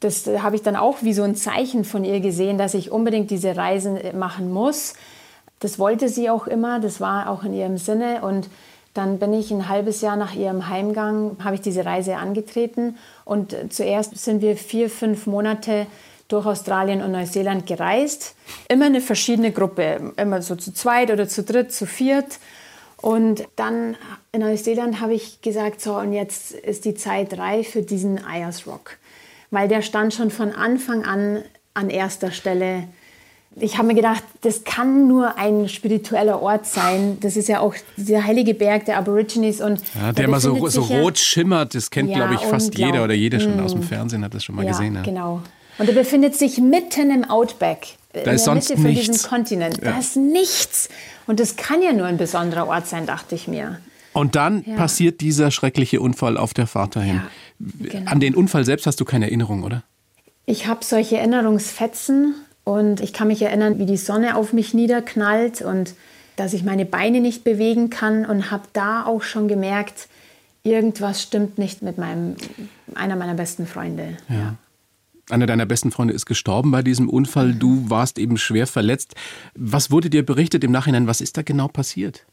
[0.00, 3.30] das habe ich dann auch wie so ein Zeichen von ihr gesehen, dass ich unbedingt
[3.30, 4.94] diese Reisen machen muss.
[5.60, 8.50] Das wollte sie auch immer, das war auch in ihrem Sinne und
[8.92, 13.56] dann bin ich ein halbes Jahr nach ihrem Heimgang, habe ich diese Reise angetreten und
[13.70, 15.86] zuerst sind wir vier, fünf Monate
[16.28, 18.34] durch Australien und Neuseeland gereist.
[18.68, 22.38] Immer eine verschiedene Gruppe, immer so zu zweit oder zu dritt, zu viert.
[23.04, 23.96] Und dann
[24.32, 28.66] in Neuseeland habe ich gesagt, so und jetzt ist die Zeit reif für diesen Ayers
[28.66, 28.96] Rock,
[29.50, 31.42] weil der stand schon von Anfang an
[31.74, 32.84] an erster Stelle.
[33.56, 37.18] Ich habe mir gedacht, das kann nur ein spiritueller Ort sein.
[37.20, 40.80] Das ist ja auch der heilige Berg der Aborigines und ja, der immer so, so
[40.80, 41.74] rot schimmert.
[41.74, 43.82] Das kennt, ja, glaube ich, fast jeder oder jede schon aus dem.
[43.82, 44.94] Fernsehen hat das schon mal ja, gesehen.
[44.94, 45.42] Ja, genau.
[45.76, 47.98] Und er befindet sich mitten im Outback.
[48.14, 49.10] Da in ist der sonst Mitte von nichts.
[49.10, 49.76] diesem Kontinent.
[49.82, 49.90] Ja.
[49.90, 50.88] Da ist nichts.
[51.26, 53.78] Und das kann ja nur ein besonderer Ort sein, dachte ich mir.
[54.12, 54.76] Und dann ja.
[54.76, 57.16] passiert dieser schreckliche Unfall auf der Fahrt dahin.
[57.58, 58.10] Ja, genau.
[58.10, 59.82] An den Unfall selbst hast du keine Erinnerung, oder?
[60.46, 65.62] Ich habe solche Erinnerungsfetzen und ich kann mich erinnern, wie die Sonne auf mich niederknallt
[65.62, 65.94] und
[66.36, 70.08] dass ich meine Beine nicht bewegen kann und habe da auch schon gemerkt,
[70.62, 72.36] irgendwas stimmt nicht mit meinem
[72.94, 74.16] einer meiner besten Freunde.
[74.28, 74.56] Ja
[75.30, 77.54] einer deiner besten Freunde ist gestorben bei diesem Unfall.
[77.54, 79.14] Du warst eben schwer verletzt.
[79.54, 81.06] Was wurde dir berichtet im Nachhinein?
[81.06, 82.24] Was ist da genau passiert?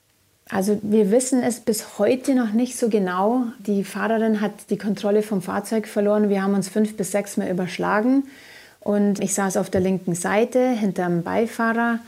[0.49, 3.45] Also wir wissen es bis heute noch nicht so genau.
[3.59, 6.29] Die Fahrerin hat die Kontrolle vom Fahrzeug verloren.
[6.29, 8.23] Wir haben uns fünf bis sechs Mal überschlagen.
[8.81, 11.99] Und ich saß auf der linken Seite hinterm Beifahrer.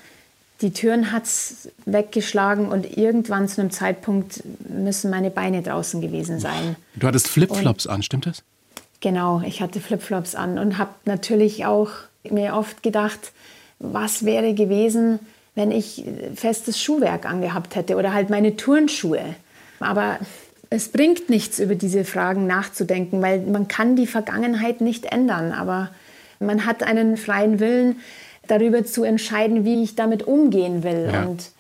[0.62, 6.40] Die Türen hat es weggeschlagen und irgendwann zu einem Zeitpunkt müssen meine Beine draußen gewesen
[6.40, 6.76] sein.
[6.96, 8.44] Du hattest Flipflops an, stimmt das?
[9.04, 11.90] Genau, ich hatte Flipflops an und habe natürlich auch
[12.24, 13.34] mir oft gedacht,
[13.80, 15.20] was wäre gewesen,
[15.56, 19.36] wenn ich festes Schuhwerk angehabt hätte oder halt meine Turnschuhe.
[19.82, 20.20] Aber
[20.70, 25.52] es bringt nichts, über diese Fragen nachzudenken, weil man kann die Vergangenheit nicht ändern.
[25.52, 25.90] Aber
[26.40, 27.98] man hat einen freien Willen,
[28.48, 31.10] darüber zu entscheiden, wie ich damit umgehen will.
[31.12, 31.26] Ja.
[31.26, 31.52] Und,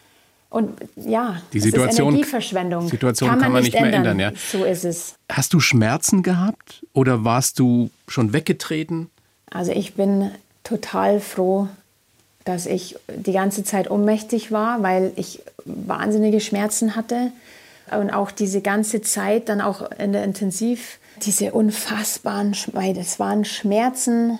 [0.53, 2.87] und ja, die Situation, ist Energieverschwendung.
[2.87, 4.19] Situation kann man, kann man nicht, mehr ändern.
[4.19, 4.33] Ja.
[4.51, 5.15] So ist es.
[5.27, 9.09] Hast du Schmerzen gehabt oder warst du schon weggetreten?
[9.49, 10.29] Also ich bin
[10.63, 11.69] total froh,
[12.45, 17.31] dass ich die ganze Zeit ohnmächtig war, weil ich wahnsinnige Schmerzen hatte.
[17.89, 23.43] Und auch diese ganze Zeit dann auch in der Intensiv, diese unfassbaren, weil das waren
[23.43, 24.37] Schmerzen,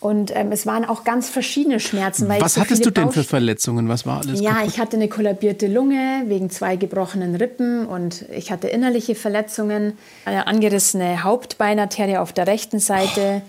[0.00, 2.26] und ähm, es waren auch ganz verschiedene Schmerzen.
[2.26, 3.88] Was so hattest du denn für Verletzungen?
[3.88, 4.40] Was war alles?
[4.40, 4.68] Ja, kaputt?
[4.68, 10.46] ich hatte eine kollabierte Lunge wegen zwei gebrochenen Rippen und ich hatte innerliche Verletzungen, eine
[10.46, 13.42] angerissene Hauptbeinarterie auf der rechten Seite,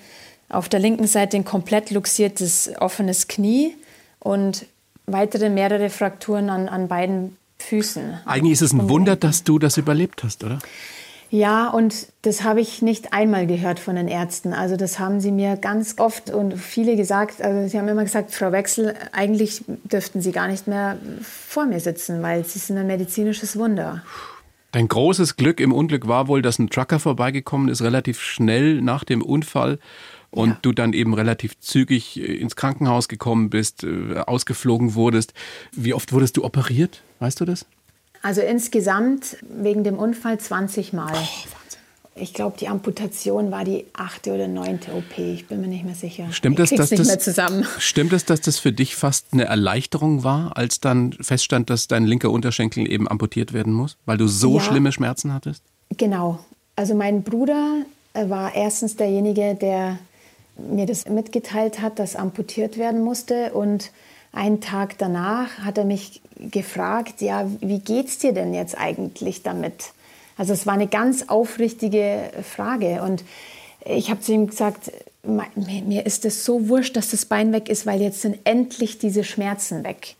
[0.49, 0.55] oh.
[0.55, 3.73] auf der linken Seite ein komplett luxiertes offenes Knie
[4.19, 4.65] und
[5.05, 8.19] weitere mehrere Frakturen an, an beiden Füßen.
[8.25, 10.59] Eigentlich ist es ein Wunder, dass du das überlebt hast, oder?
[11.33, 14.53] Ja, und das habe ich nicht einmal gehört von den Ärzten.
[14.53, 17.41] Also das haben sie mir ganz oft und viele gesagt.
[17.41, 21.79] Also sie haben immer gesagt, Frau Wechsel, eigentlich dürften Sie gar nicht mehr vor mir
[21.79, 24.03] sitzen, weil Sie sind ein medizinisches Wunder.
[24.73, 29.05] Dein großes Glück im Unglück war wohl, dass ein Trucker vorbeigekommen ist, relativ schnell nach
[29.05, 29.79] dem Unfall
[30.31, 30.57] und ja.
[30.61, 35.33] du dann eben relativ zügig äh, ins Krankenhaus gekommen bist, äh, ausgeflogen wurdest.
[35.71, 37.03] Wie oft wurdest du operiert?
[37.19, 37.65] Weißt du das?
[38.21, 41.13] Also insgesamt wegen dem Unfall 20 Mal.
[41.13, 41.47] Oh,
[42.15, 45.17] ich glaube, die Amputation war die achte oder neunte OP.
[45.17, 46.27] Ich bin mir nicht mehr sicher.
[46.31, 47.27] Stimmt es, dass das,
[47.79, 52.05] stimmt es, dass das für dich fast eine Erleichterung war, als dann feststand, dass dein
[52.05, 55.63] linker Unterschenkel eben amputiert werden muss, weil du so ja, schlimme Schmerzen hattest?
[55.97, 56.39] Genau.
[56.75, 59.97] Also mein Bruder war erstens derjenige, der
[60.57, 63.91] mir das mitgeteilt hat, dass amputiert werden musste und
[64.33, 69.91] einen Tag danach hat er mich gefragt, ja, wie geht's dir denn jetzt eigentlich damit?
[70.37, 73.23] Also es war eine ganz aufrichtige Frage und
[73.85, 74.91] ich habe zu ihm gesagt,
[75.23, 79.23] mir ist es so wurscht, dass das Bein weg ist, weil jetzt sind endlich diese
[79.23, 80.15] Schmerzen weg.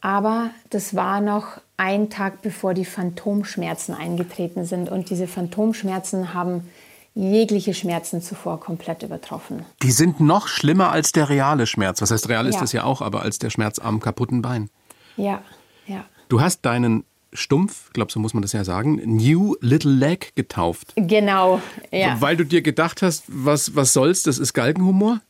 [0.00, 4.90] Aber das war noch ein Tag, bevor die Phantomschmerzen eingetreten sind.
[4.90, 6.68] Und diese Phantomschmerzen haben
[7.14, 9.64] jegliche Schmerzen zuvor komplett übertroffen.
[9.82, 12.00] Die sind noch schlimmer als der reale Schmerz.
[12.00, 12.60] Was heißt, real ist ja.
[12.60, 14.70] das ja auch, aber als der Schmerz am kaputten Bein.
[15.16, 15.42] Ja,
[15.86, 16.04] ja.
[16.28, 20.92] Du hast deinen Stumpf, glaubst du, muss man das ja sagen, New Little Leg getauft.
[20.96, 22.20] Genau, ja.
[22.20, 25.20] Weil du dir gedacht hast, was, was soll's, das ist Galgenhumor?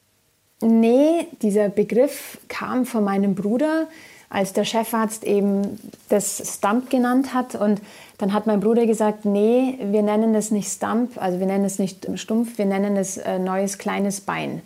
[0.61, 3.89] Nee, dieser Begriff kam von meinem Bruder,
[4.33, 7.55] als der Chefarzt eben das Stump genannt hat.
[7.55, 7.83] Und
[8.17, 11.79] dann hat mein Bruder gesagt, nee, wir nennen es nicht Stump, also wir nennen es
[11.79, 14.63] nicht Stumpf, wir nennen es äh, neues kleines Bein.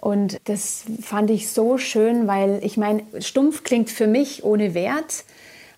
[0.00, 5.24] Und das fand ich so schön, weil ich meine, stumpf klingt für mich ohne Wert,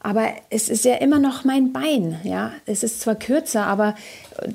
[0.00, 2.20] aber es ist ja immer noch mein Bein.
[2.22, 2.52] Ja?
[2.66, 3.96] Es ist zwar kürzer, aber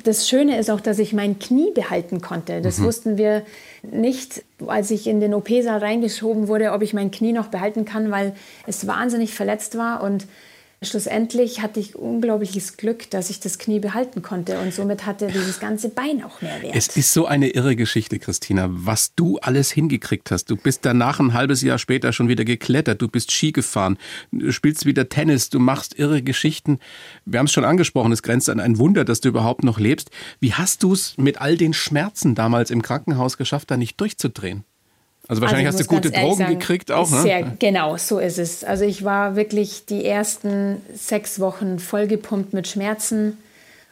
[0.04, 2.62] das Schöne ist auch, dass ich mein Knie behalten konnte.
[2.62, 2.86] Das mhm.
[2.86, 3.44] wussten wir
[3.82, 8.10] nicht, als ich in den OP-Saal reingeschoben wurde, ob ich mein Knie noch behalten kann,
[8.10, 8.34] weil
[8.68, 10.26] es wahnsinnig verletzt war und
[10.84, 15.60] Schlussendlich hatte ich unglaubliches Glück, dass ich das Knie behalten konnte und somit hatte dieses
[15.60, 16.76] ganze Bein auch mehr Wert.
[16.76, 20.50] Es ist so eine irre Geschichte, Christina, was du alles hingekriegt hast.
[20.50, 23.98] Du bist danach ein halbes Jahr später schon wieder geklettert, du bist Ski gefahren,
[24.32, 26.80] du spielst wieder Tennis, du machst irre Geschichten.
[27.26, 30.10] Wir haben es schon angesprochen, es grenzt an ein Wunder, dass du überhaupt noch lebst.
[30.40, 34.66] Wie hast du es mit all den Schmerzen damals im Krankenhaus geschafft, da nicht durchzudrehen?
[35.28, 37.22] Also wahrscheinlich also hast du gute Drogen sagen, gekriegt auch, ne?
[37.22, 38.64] Sehr, genau, so ist es.
[38.64, 43.38] Also ich war wirklich die ersten sechs Wochen vollgepumpt mit Schmerzen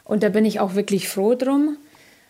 [0.04, 1.76] und da bin ich auch wirklich froh drum,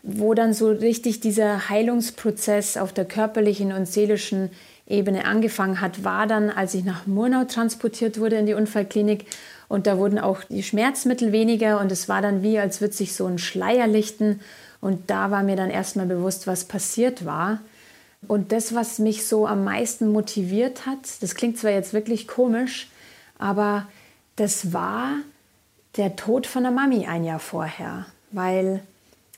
[0.04, 4.50] wo dann so richtig dieser Heilungsprozess auf der körperlichen und seelischen
[4.86, 9.24] Ebene angefangen hat, war dann, als ich nach Murnau transportiert wurde in die Unfallklinik
[9.68, 13.14] und da wurden auch die Schmerzmittel weniger und es war dann wie, als würde sich
[13.14, 14.40] so ein Schleier lichten
[14.80, 17.60] und da war mir dann erstmal bewusst, was passiert war.
[18.28, 22.88] Und das, was mich so am meisten motiviert hat, das klingt zwar jetzt wirklich komisch,
[23.38, 23.86] aber
[24.36, 25.16] das war
[25.96, 28.06] der Tod von der Mami ein Jahr vorher.
[28.30, 28.80] Weil,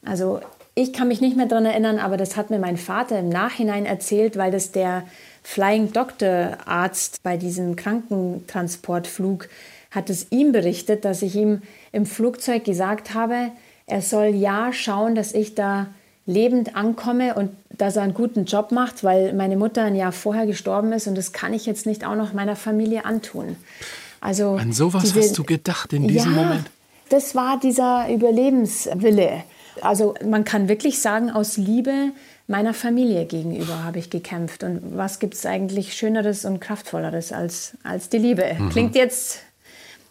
[0.05, 0.41] also
[0.75, 3.87] ich kann mich nicht mehr daran erinnern, aber das hat mir mein Vater im Nachhinein
[3.87, 5.05] erzählt, weil das der
[5.43, 9.49] Flying Doctor Arzt bei diesem Krankentransportflug
[9.91, 13.51] hat es ihm berichtet, dass ich ihm im Flugzeug gesagt habe,
[13.87, 15.87] er soll ja schauen, dass ich da
[16.27, 20.47] lebend ankomme und dass er einen guten Job macht, weil meine Mutter ein Jahr vorher
[20.47, 23.57] gestorben ist und das kann ich jetzt nicht auch noch meiner Familie antun.
[24.21, 26.71] Also An sowas diese, hast du gedacht in diesem ja, Moment?
[27.11, 29.45] Das war dieser Überlebenswille.
[29.83, 32.13] Also man kann wirklich sagen, aus Liebe
[32.47, 34.63] meiner Familie gegenüber habe ich gekämpft.
[34.63, 38.57] Und was gibt es eigentlich Schöneres und Kraftvolleres als, als die Liebe?
[38.59, 38.71] Mhm.
[38.71, 39.41] Klingt jetzt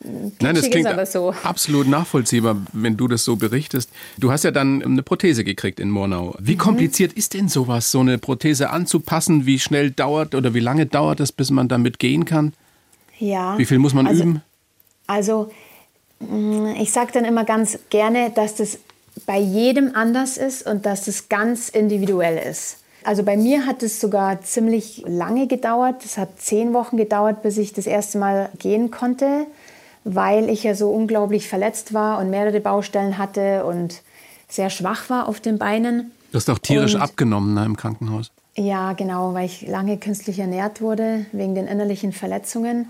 [0.03, 1.33] Nein, das klingt so.
[1.43, 3.89] absolut nachvollziehbar, wenn du das so berichtest.
[4.17, 6.35] Du hast ja dann eine Prothese gekriegt in Murnau.
[6.39, 6.59] Wie mhm.
[6.59, 9.45] kompliziert ist denn sowas, so eine Prothese anzupassen?
[9.45, 12.53] Wie schnell dauert oder wie lange dauert es, bis man damit gehen kann?
[13.17, 13.57] Ja.
[13.57, 14.41] Wie viel muss man also, üben?
[15.07, 15.51] Also,
[16.19, 18.79] mm, ich sage dann immer ganz gerne, dass das
[19.25, 22.79] bei jedem anders ist und dass das ganz individuell ist.
[23.05, 26.03] Also bei mir hat es sogar ziemlich lange gedauert.
[26.03, 29.45] Es hat zehn Wochen gedauert, bis ich das erste Mal gehen konnte
[30.03, 34.01] weil ich ja so unglaublich verletzt war und mehrere Baustellen hatte und
[34.47, 36.11] sehr schwach war auf den Beinen.
[36.31, 38.31] Du hast auch tierisch und, abgenommen ne, im Krankenhaus.
[38.55, 42.87] Ja, genau, weil ich lange künstlich ernährt wurde wegen den innerlichen Verletzungen.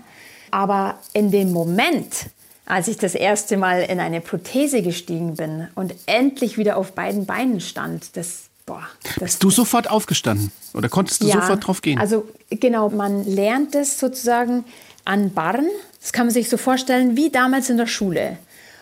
[0.50, 2.26] Aber in dem Moment,
[2.66, 7.26] als ich das erste Mal in eine Prothese gestiegen bin und endlich wieder auf beiden
[7.26, 11.82] Beinen stand, das Boah, das, Bist du sofort aufgestanden oder konntest du ja, sofort drauf
[11.82, 11.98] gehen?
[11.98, 14.64] Also genau, man lernt es sozusagen
[15.04, 15.68] an Barren.
[16.04, 18.36] Das kann man sich so vorstellen wie damals in der Schule.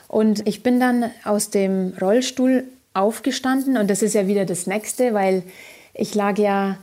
[0.09, 5.15] Und ich bin dann aus dem Rollstuhl aufgestanden und das ist ja wieder das Nächste,
[5.15, 5.45] weil
[5.95, 6.79] ich lag ja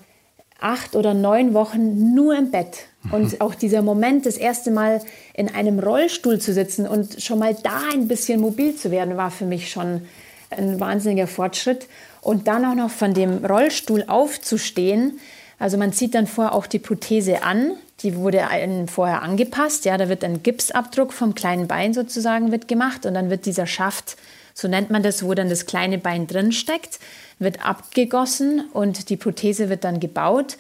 [0.62, 2.86] acht oder neun Wochen nur im Bett.
[3.12, 5.02] Und auch dieser Moment, das erste Mal
[5.34, 9.32] in einem Rollstuhl zu sitzen und schon mal da ein bisschen mobil zu werden, war
[9.32, 10.04] für mich schon
[10.52, 11.88] ein wahnsinniger Fortschritt.
[12.21, 15.19] Und dann auch noch von dem Rollstuhl aufzustehen,
[15.60, 18.47] also man zieht dann vorher auch die Prothese an, die wurde
[18.88, 19.85] vorher angepasst.
[19.85, 23.67] Ja, da wird ein Gipsabdruck vom kleinen Bein sozusagen wird gemacht und dann wird dieser
[23.67, 24.17] Schaft,
[24.53, 26.99] so nennt man das, wo dann das kleine Bein drin steckt,
[27.39, 30.57] wird abgegossen und die Prothese wird dann gebaut.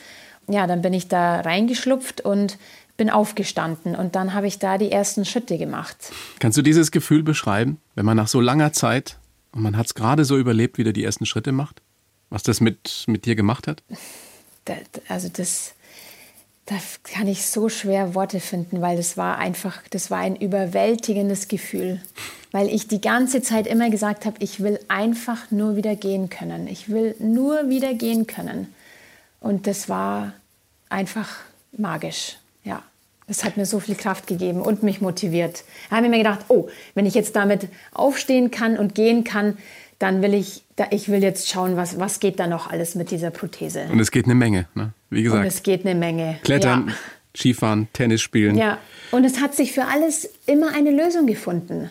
[0.47, 2.57] Ja, dann bin ich da reingeschlupft und
[2.97, 6.11] bin aufgestanden und dann habe ich da die ersten Schritte gemacht.
[6.39, 9.17] Kannst du dieses Gefühl beschreiben, wenn man nach so langer Zeit
[9.53, 11.81] und man hat es gerade so überlebt, wieder die ersten Schritte macht?
[12.29, 13.83] Was das mit, mit dir gemacht hat?
[15.07, 15.73] Also das,
[16.69, 21.47] da kann ich so schwer Worte finden, weil das war einfach, das war ein überwältigendes
[21.47, 21.99] Gefühl,
[22.51, 26.67] weil ich die ganze Zeit immer gesagt habe, ich will einfach nur wieder gehen können.
[26.67, 28.71] Ich will nur wieder gehen können.
[29.39, 30.33] Und das war
[30.89, 31.37] einfach
[31.75, 32.83] magisch, ja.
[33.25, 35.63] Das hat mir so viel Kraft gegeben und mich motiviert.
[35.89, 39.57] Da habe ich mir gedacht, oh, wenn ich jetzt damit aufstehen kann und gehen kann,
[39.99, 43.31] dann will ich, ich will jetzt schauen, was, was geht da noch alles mit dieser
[43.31, 43.85] Prothese.
[43.91, 44.93] Und es geht eine Menge, ne?
[45.09, 45.41] wie gesagt.
[45.41, 46.39] Und es geht eine Menge.
[46.43, 46.93] Klettern, ja.
[47.35, 48.57] Skifahren, Tennis spielen.
[48.57, 48.79] Ja,
[49.11, 51.89] und es hat sich für alles immer eine Lösung gefunden.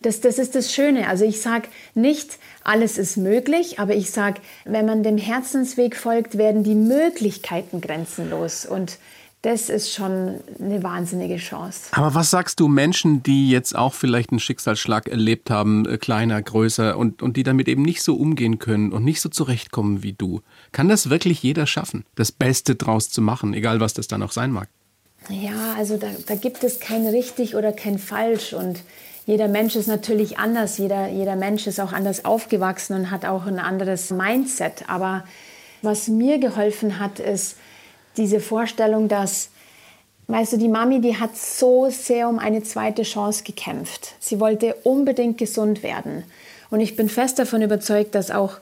[0.00, 1.06] Das, das ist das Schöne.
[1.08, 6.38] Also ich sage nicht, alles ist möglich, aber ich sage, wenn man dem Herzensweg folgt,
[6.38, 8.66] werden die Möglichkeiten grenzenlos.
[8.66, 8.98] Und
[9.42, 11.88] das ist schon eine wahnsinnige Chance.
[11.90, 16.40] Aber was sagst du Menschen, die jetzt auch vielleicht einen Schicksalsschlag erlebt haben, äh, kleiner,
[16.40, 20.12] größer und, und die damit eben nicht so umgehen können und nicht so zurechtkommen wie
[20.12, 20.42] du?
[20.70, 24.32] Kann das wirklich jeder schaffen, das Beste draus zu machen, egal was das dann auch
[24.32, 24.68] sein mag?
[25.28, 28.80] Ja, also da, da gibt es kein richtig oder kein falsch und
[29.26, 33.46] jeder Mensch ist natürlich anders, jeder, jeder Mensch ist auch anders aufgewachsen und hat auch
[33.46, 34.88] ein anderes Mindset.
[34.88, 35.24] Aber
[35.80, 37.56] was mir geholfen hat, ist,
[38.16, 39.50] diese Vorstellung, dass,
[40.28, 44.14] weißt du, die Mami, die hat so sehr um eine zweite Chance gekämpft.
[44.20, 46.24] Sie wollte unbedingt gesund werden.
[46.70, 48.56] Und ich bin fest davon überzeugt, dass auch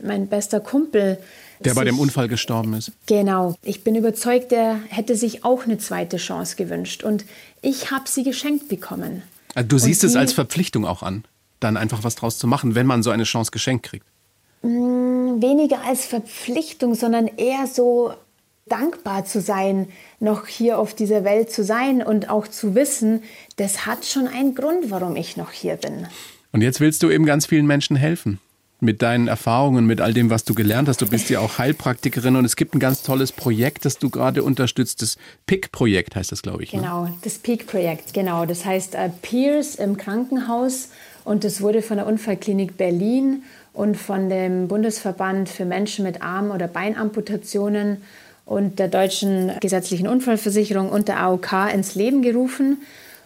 [0.00, 1.18] mein bester Kumpel.
[1.60, 2.92] Der bei dem Unfall gestorben ist.
[3.06, 3.56] Genau.
[3.62, 7.02] Ich bin überzeugt, der hätte sich auch eine zweite Chance gewünscht.
[7.02, 7.24] Und
[7.62, 9.22] ich habe sie geschenkt bekommen.
[9.54, 11.24] Also du siehst es als Verpflichtung auch an,
[11.60, 14.04] dann einfach was draus zu machen, wenn man so eine Chance geschenkt kriegt.
[14.62, 18.12] Mm, weniger als Verpflichtung, sondern eher so
[18.68, 23.22] dankbar zu sein, noch hier auf dieser Welt zu sein und auch zu wissen,
[23.56, 26.06] das hat schon einen Grund, warum ich noch hier bin.
[26.52, 28.40] Und jetzt willst du eben ganz vielen Menschen helfen.
[28.78, 31.00] Mit deinen Erfahrungen, mit all dem, was du gelernt hast.
[31.00, 34.42] Du bist ja auch Heilpraktikerin und es gibt ein ganz tolles Projekt, das du gerade
[34.42, 35.00] unterstützt.
[35.00, 36.74] Das PIC-Projekt heißt das, glaube ich.
[36.74, 36.80] Ne?
[36.80, 38.44] Genau, das PIC-Projekt, genau.
[38.44, 40.90] Das heißt äh, Peers im Krankenhaus
[41.24, 46.50] und das wurde von der Unfallklinik Berlin und von dem Bundesverband für Menschen mit Arm-
[46.50, 48.02] oder Beinamputationen
[48.46, 52.78] und der Deutschen Gesetzlichen Unfallversicherung und der AOK ins Leben gerufen,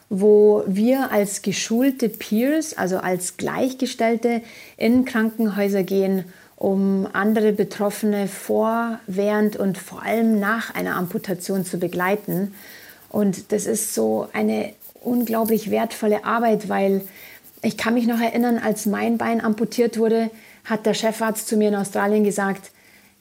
[0.08, 4.42] wo wir als geschulte Peers, also als Gleichgestellte,
[4.76, 6.24] in Krankenhäuser gehen,
[6.56, 12.54] um andere Betroffene vor, während und vor allem nach einer Amputation zu begleiten.
[13.08, 17.02] Und das ist so eine unglaublich wertvolle Arbeit, weil
[17.62, 20.30] ich kann mich noch erinnern, als mein Bein amputiert wurde,
[20.64, 22.72] hat der Chefarzt zu mir in Australien gesagt,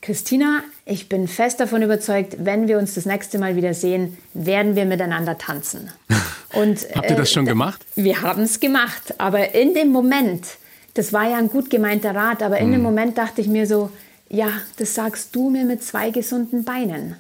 [0.02, 4.76] Christina, ich bin fest davon überzeugt, wenn wir uns das nächste Mal wieder sehen, werden
[4.76, 5.92] wir miteinander tanzen.
[6.54, 7.86] Und, Habt ihr das schon äh, gemacht?
[7.96, 10.46] Wir haben es gemacht, aber in dem Moment,
[10.96, 12.72] das war ja ein gut gemeinter Rat, aber in hm.
[12.74, 13.92] dem Moment dachte ich mir so,
[14.30, 17.16] ja, das sagst du mir mit zwei gesunden Beinen.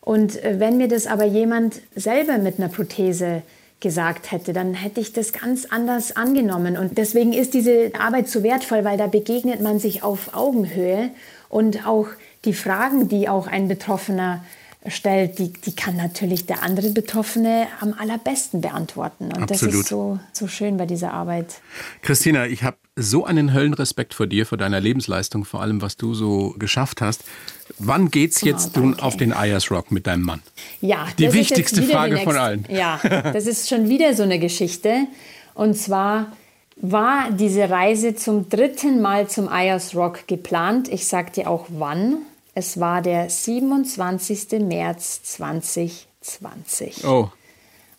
[0.00, 3.42] Und äh, wenn mir das aber jemand selber mit einer Prothese
[3.80, 6.78] gesagt hätte, dann hätte ich das ganz anders angenommen.
[6.78, 11.10] Und deswegen ist diese Arbeit so wertvoll, weil da begegnet man sich auf Augenhöhe
[11.48, 12.08] und auch
[12.44, 14.44] die Fragen, die auch ein Betroffener
[14.88, 19.26] stellt, die, die kann natürlich der andere Betroffene am allerbesten beantworten.
[19.26, 19.74] Und Absolut.
[19.74, 21.60] das ist so, so schön bei dieser Arbeit.
[22.02, 26.14] Christina, ich habe so einen Höllenrespekt vor dir, vor deiner Lebensleistung, vor allem, was du
[26.14, 27.24] so geschafft hast.
[27.78, 30.42] Wann geht's oh, jetzt nun auf den Ayers Rock mit deinem Mann?
[30.80, 32.64] Ja, die wichtigste Frage von allen.
[32.68, 33.00] Ja,
[33.32, 35.06] das ist schon wieder so eine Geschichte.
[35.54, 36.32] Und zwar
[36.76, 40.88] war diese Reise zum dritten Mal zum Ayers Rock geplant.
[40.88, 42.18] Ich sag dir auch wann.
[42.54, 44.60] Es war der 27.
[44.60, 47.04] März 2020.
[47.04, 47.30] Oh.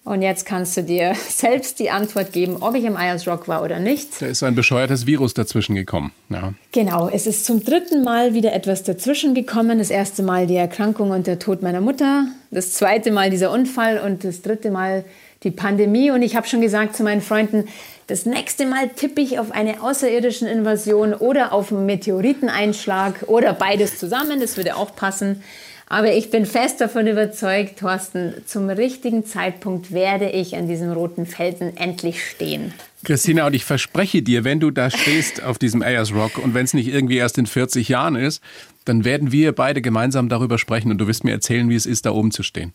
[0.03, 3.61] Und jetzt kannst du dir selbst die Antwort geben, ob ich im Ayers Rock war
[3.61, 4.21] oder nicht.
[4.21, 6.13] Da ist ein bescheuertes Virus dazwischen gekommen.
[6.29, 6.53] Ja.
[6.71, 9.79] Genau, es ist zum dritten Mal wieder etwas dazwischen gekommen.
[9.79, 13.99] Das erste Mal die Erkrankung und der Tod meiner Mutter, das zweite Mal dieser Unfall
[13.99, 15.03] und das dritte Mal
[15.43, 16.11] die Pandemie.
[16.11, 17.67] Und ich habe schon gesagt zu meinen Freunden,
[18.07, 23.99] das nächste Mal tippe ich auf eine außerirdische Invasion oder auf einen Meteoriteneinschlag oder beides
[23.99, 24.39] zusammen.
[24.39, 25.43] Das würde auch passen.
[25.89, 31.25] Aber ich bin fest davon überzeugt, Thorsten, zum richtigen Zeitpunkt werde ich an diesem roten
[31.25, 32.73] Felsen endlich stehen.
[33.05, 36.65] Christina, und ich verspreche dir, wenn du da stehst auf diesem Ayers Rock und wenn
[36.65, 38.43] es nicht irgendwie erst in 40 Jahren ist,
[38.83, 42.05] dann werden wir beide gemeinsam darüber sprechen und du wirst mir erzählen, wie es ist,
[42.05, 42.73] da oben zu stehen.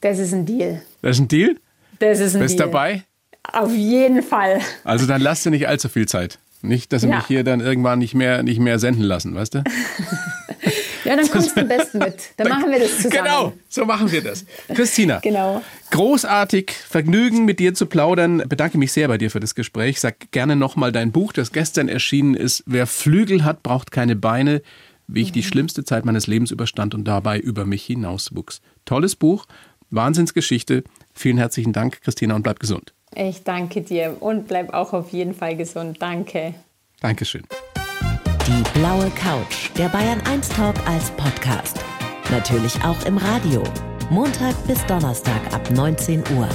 [0.00, 0.80] Das ist ein Deal.
[1.02, 1.56] Das ist ein Deal?
[1.98, 2.68] Das ist ein Bist Deal.
[2.68, 3.04] dabei?
[3.52, 4.60] Auf jeden Fall.
[4.84, 6.38] Also dann lass dir nicht allzu viel Zeit.
[6.60, 7.16] Nicht, dass sie ja.
[7.16, 9.58] mich hier dann irgendwann nicht mehr, nicht mehr senden lassen, weißt du?
[11.04, 12.16] ja, dann kommst du am besten mit.
[12.36, 13.12] Dann machen wir das zusammen.
[13.12, 14.44] Genau, so machen wir das.
[14.74, 15.62] Christina, genau.
[15.90, 18.42] großartig, Vergnügen mit dir zu plaudern.
[18.48, 20.00] Bedanke mich sehr bei dir für das Gespräch.
[20.00, 22.64] Sag gerne nochmal dein Buch, das gestern erschienen ist.
[22.66, 24.62] Wer Flügel hat, braucht keine Beine.
[25.06, 25.34] Wie ich mhm.
[25.34, 28.60] die schlimmste Zeit meines Lebens überstand und dabei über mich hinauswuchs.
[28.84, 29.46] Tolles Buch,
[29.90, 30.82] Wahnsinnsgeschichte.
[31.18, 32.94] Vielen herzlichen Dank, Christina, und bleib gesund.
[33.12, 36.00] Ich danke dir und bleib auch auf jeden Fall gesund.
[36.00, 36.54] Danke.
[37.00, 37.42] Dankeschön.
[38.46, 41.80] Die blaue Couch, der Bayern 1 Talk als Podcast.
[42.30, 43.64] Natürlich auch im Radio.
[44.10, 46.48] Montag bis Donnerstag ab 19 Uhr.